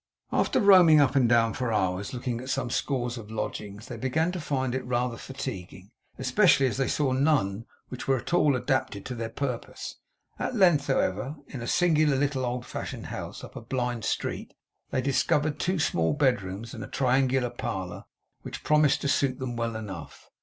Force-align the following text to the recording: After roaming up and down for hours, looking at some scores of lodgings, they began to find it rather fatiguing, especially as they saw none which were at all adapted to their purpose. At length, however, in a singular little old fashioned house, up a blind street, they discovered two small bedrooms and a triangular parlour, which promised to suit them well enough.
After 0.31 0.59
roaming 0.59 0.99
up 0.99 1.15
and 1.15 1.29
down 1.29 1.53
for 1.53 1.71
hours, 1.71 2.11
looking 2.11 2.41
at 2.41 2.49
some 2.49 2.71
scores 2.71 3.19
of 3.19 3.29
lodgings, 3.29 3.85
they 3.85 3.97
began 3.97 4.31
to 4.31 4.41
find 4.41 4.73
it 4.73 4.83
rather 4.83 5.15
fatiguing, 5.15 5.91
especially 6.17 6.65
as 6.65 6.77
they 6.77 6.87
saw 6.87 7.11
none 7.11 7.67
which 7.89 8.07
were 8.07 8.17
at 8.17 8.33
all 8.33 8.55
adapted 8.55 9.05
to 9.05 9.13
their 9.13 9.29
purpose. 9.29 9.97
At 10.39 10.55
length, 10.55 10.87
however, 10.87 11.35
in 11.47 11.61
a 11.61 11.67
singular 11.67 12.15
little 12.15 12.45
old 12.45 12.65
fashioned 12.65 13.05
house, 13.05 13.43
up 13.43 13.55
a 13.55 13.61
blind 13.61 14.03
street, 14.03 14.55
they 14.89 15.03
discovered 15.03 15.59
two 15.59 15.77
small 15.77 16.13
bedrooms 16.13 16.73
and 16.73 16.83
a 16.83 16.87
triangular 16.87 17.51
parlour, 17.51 18.05
which 18.41 18.63
promised 18.63 19.01
to 19.01 19.07
suit 19.07 19.37
them 19.37 19.55
well 19.55 19.75
enough. 19.75 20.31